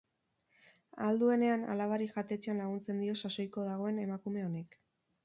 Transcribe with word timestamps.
Ahal 1.07 1.19
duenean 1.23 1.65
alabari 1.73 2.07
jatetxean 2.15 2.63
laguntzen 2.63 3.05
dio 3.05 3.19
sasoiko 3.29 3.67
dagoen 3.69 4.01
emakume 4.07 4.47
honek. 4.49 4.81